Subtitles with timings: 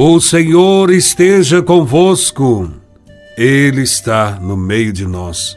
[0.00, 2.70] O Senhor esteja convosco,
[3.36, 5.56] Ele está no meio de nós.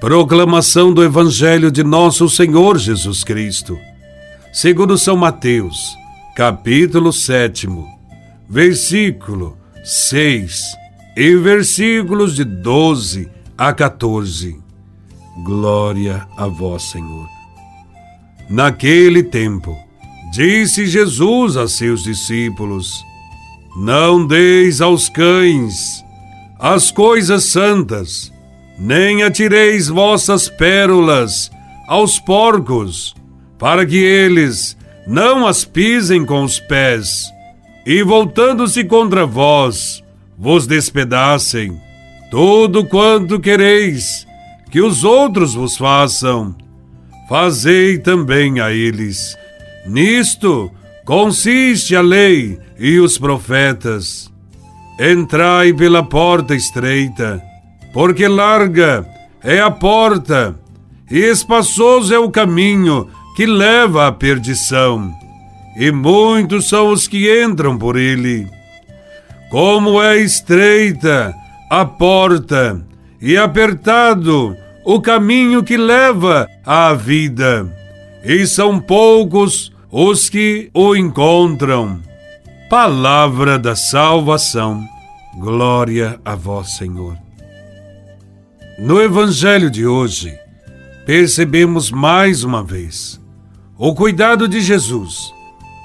[0.00, 3.78] Proclamação do Evangelho de Nosso Senhor Jesus Cristo,
[4.54, 5.94] segundo São Mateus,
[6.34, 7.68] capítulo 7,
[8.48, 10.62] versículo 6
[11.14, 13.28] e versículos de 12
[13.58, 14.58] a 14.
[15.44, 17.28] Glória a Vós, Senhor.
[18.48, 19.76] Naquele tempo,
[20.32, 23.11] disse Jesus a seus discípulos:
[23.76, 26.02] Não deis aos cães
[26.64, 28.32] as coisas santas,
[28.78, 31.50] nem atireis vossas pérolas
[31.88, 33.16] aos porcos,
[33.58, 37.24] para que eles não as pisem com os pés,
[37.84, 40.04] e voltando-se contra vós,
[40.38, 41.80] vos despedacem.
[42.30, 44.24] Tudo quanto quereis
[44.70, 46.54] que os outros vos façam,
[47.28, 49.36] fazei também a eles.
[49.84, 50.70] Nisto
[51.04, 54.28] consiste a lei e os profetas.
[54.98, 57.40] Entrai pela porta estreita,
[57.94, 59.06] porque larga
[59.40, 60.56] é a porta
[61.08, 65.14] e espaçoso é o caminho que leva à perdição,
[65.76, 68.48] e muitos são os que entram por ele.
[69.48, 71.32] Como é estreita
[71.70, 72.84] a porta
[73.20, 77.72] e apertado o caminho que leva à vida,
[78.24, 82.11] e são poucos os que o encontram.
[82.72, 84.88] Palavra da salvação.
[85.36, 87.18] Glória a vós, Senhor.
[88.78, 90.34] No Evangelho de hoje,
[91.04, 93.20] percebemos mais uma vez
[93.76, 95.34] o cuidado de Jesus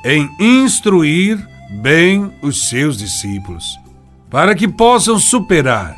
[0.06, 1.46] em instruir
[1.82, 3.78] bem os seus discípulos,
[4.30, 5.94] para que possam superar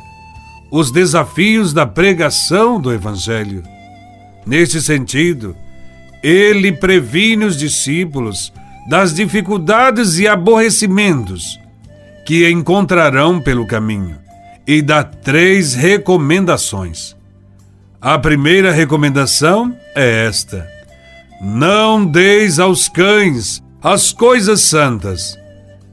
[0.72, 3.62] os desafios da pregação do Evangelho.
[4.44, 5.54] Neste sentido,
[6.20, 8.52] ele previne os discípulos
[8.88, 11.58] das dificuldades e aborrecimentos
[12.26, 14.18] que encontrarão pelo caminho
[14.66, 17.16] e dá três recomendações.
[18.00, 20.66] A primeira recomendação é esta:
[21.40, 25.38] Não deis aos cães as coisas santas,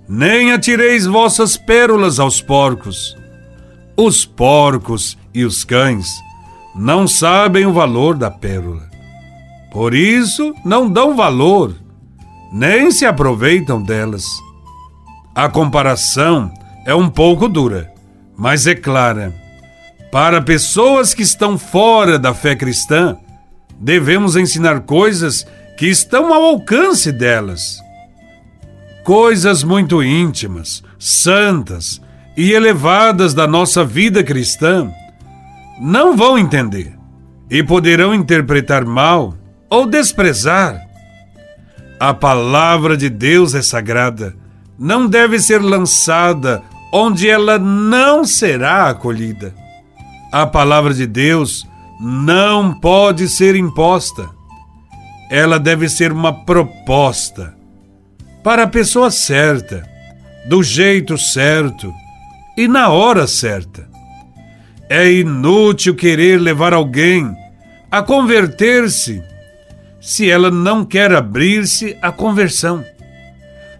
[0.07, 3.17] nem atireis vossas pérolas aos porcos.
[3.95, 6.07] Os porcos e os cães
[6.75, 8.87] não sabem o valor da pérola.
[9.71, 11.73] Por isso, não dão valor,
[12.51, 14.23] nem se aproveitam delas.
[15.35, 16.51] A comparação
[16.85, 17.91] é um pouco dura,
[18.35, 19.33] mas é clara.
[20.11, 23.17] Para pessoas que estão fora da fé cristã,
[23.79, 25.45] devemos ensinar coisas
[25.77, 27.77] que estão ao alcance delas.
[29.03, 32.01] Coisas muito íntimas, santas
[32.35, 34.91] e elevadas da nossa vida cristã
[35.79, 36.97] não vão entender
[37.49, 39.35] e poderão interpretar mal
[39.69, 40.86] ou desprezar.
[41.99, 44.35] A palavra de Deus é sagrada,
[44.77, 46.61] não deve ser lançada
[46.93, 49.53] onde ela não será acolhida.
[50.31, 51.67] A palavra de Deus
[51.99, 54.29] não pode ser imposta.
[55.31, 57.55] Ela deve ser uma proposta
[58.43, 59.83] para a pessoa certa,
[60.47, 61.91] do jeito certo
[62.55, 63.89] e na hora certa.
[64.87, 67.35] É inútil querer levar alguém
[67.89, 69.21] a converter-se
[69.99, 72.83] se ela não quer abrir-se à conversão.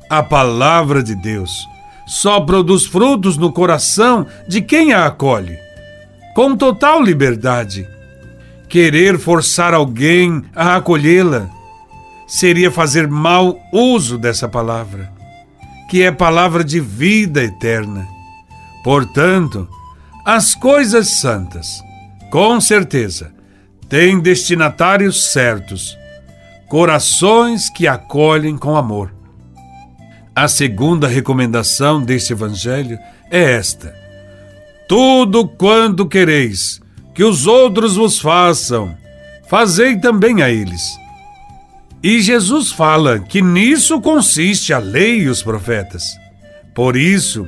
[0.09, 1.67] A palavra de Deus
[2.05, 5.57] só produz frutos no coração de quem a acolhe,
[6.33, 7.85] com total liberdade.
[8.69, 11.49] Querer forçar alguém a acolhê-la
[12.27, 15.11] seria fazer mau uso dessa palavra,
[15.89, 18.07] que é palavra de vida eterna.
[18.83, 19.67] Portanto,
[20.25, 21.81] as coisas santas,
[22.29, 23.33] com certeza,
[23.87, 25.97] têm destinatários certos
[26.67, 29.13] corações que acolhem com amor.
[30.35, 32.99] A segunda recomendação deste Evangelho
[33.31, 33.93] é esta:
[34.87, 36.81] Tudo quanto quereis
[37.13, 38.95] que os outros vos façam,
[39.49, 40.83] fazei também a eles.
[42.03, 46.03] E Jesus fala que nisso consiste a lei e os profetas.
[46.75, 47.47] Por isso,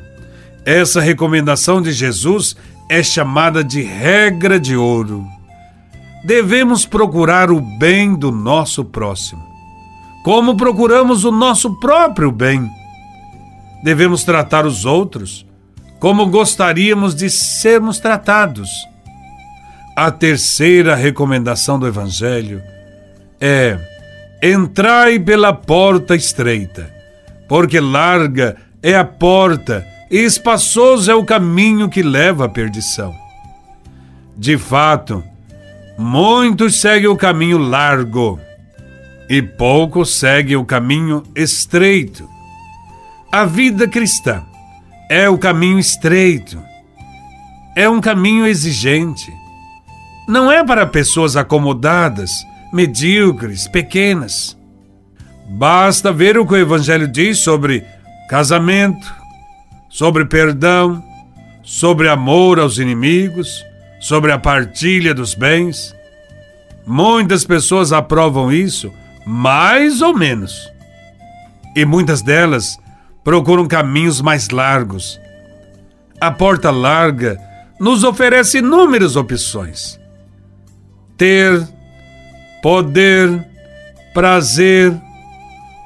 [0.66, 2.56] essa recomendação de Jesus
[2.90, 5.24] é chamada de regra de ouro
[6.24, 9.44] devemos procurar o bem do nosso próximo,
[10.24, 12.70] como procuramos o nosso próprio bem.
[13.84, 15.46] Devemos tratar os outros
[16.00, 18.70] como gostaríamos de sermos tratados.
[19.96, 22.62] A terceira recomendação do Evangelho
[23.40, 23.78] é:
[24.42, 26.94] entrai pela porta estreita,
[27.48, 33.14] porque larga é a porta e espaçoso é o caminho que leva à perdição.
[34.38, 35.24] De fato,
[36.02, 38.40] Muitos seguem o caminho largo
[39.30, 42.26] e poucos seguem o caminho estreito.
[43.30, 44.42] A vida cristã
[45.12, 46.58] é o caminho estreito,
[47.76, 49.30] é um caminho exigente.
[50.26, 52.32] Não é para pessoas acomodadas,
[52.72, 54.58] medíocres, pequenas.
[55.50, 57.84] Basta ver o que o Evangelho diz sobre
[58.30, 59.14] casamento,
[59.90, 61.04] sobre perdão,
[61.62, 63.68] sobre amor aos inimigos,
[64.00, 65.96] sobre a partilha dos bens.
[66.86, 68.92] Muitas pessoas aprovam isso,
[69.26, 70.72] mais ou menos.
[71.76, 72.78] E muitas delas
[73.24, 75.20] procuram caminhos mais largos.
[76.20, 77.40] A porta larga
[77.80, 80.00] nos oferece inúmeras opções.
[81.16, 81.68] Ter,
[82.62, 83.46] poder,
[84.14, 84.94] prazer,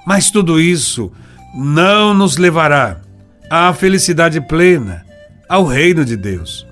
[0.06, 1.12] mas tudo isso
[1.54, 3.02] não nos levará
[3.50, 5.06] à felicidade plena,
[5.48, 6.66] ao reino de Deus.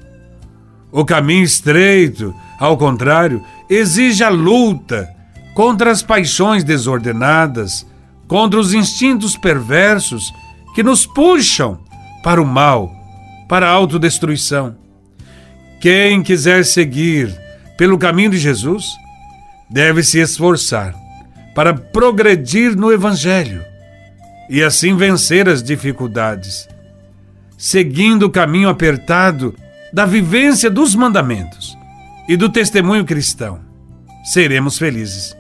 [0.91, 5.09] O caminho estreito, ao contrário, exige a luta
[5.53, 7.85] contra as paixões desordenadas,
[8.27, 10.33] contra os instintos perversos
[10.75, 11.79] que nos puxam
[12.23, 12.91] para o mal,
[13.47, 14.75] para a autodestruição.
[15.79, 17.33] Quem quiser seguir
[17.77, 18.85] pelo caminho de Jesus
[19.69, 20.93] deve se esforçar
[21.55, 23.63] para progredir no Evangelho
[24.49, 26.67] e assim vencer as dificuldades,
[27.57, 29.55] seguindo o caminho apertado
[29.93, 31.77] da vivência dos mandamentos
[32.27, 33.59] e do testemunho cristão.
[34.23, 35.35] Seremos felizes.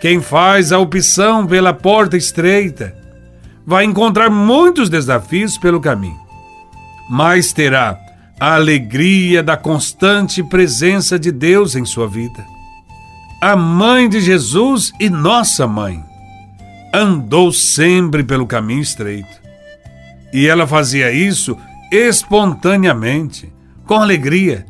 [0.00, 2.94] Quem faz a opção pela porta estreita
[3.66, 6.18] vai encontrar muitos desafios pelo caminho,
[7.08, 7.98] mas terá
[8.38, 12.42] a alegria da constante presença de Deus em sua vida
[13.40, 16.04] a mãe de Jesus e nossa mãe,
[16.92, 19.40] andou sempre pelo caminho estreito.
[20.30, 21.56] E ela fazia isso
[21.90, 23.52] espontaneamente,
[23.86, 24.66] com alegria,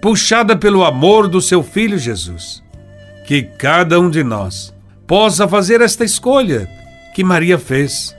[0.00, 2.62] puxada pelo amor do seu filho Jesus.
[3.26, 4.74] Que cada um de nós
[5.06, 6.68] possa fazer esta escolha
[7.14, 8.14] que Maria fez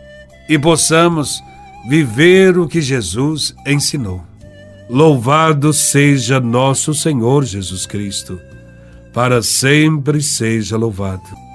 [0.50, 1.42] e possamos
[1.88, 4.22] viver o que Jesus ensinou.
[4.90, 8.40] Louvado seja nosso Senhor Jesus Cristo
[9.18, 11.47] para sempre seja louvado.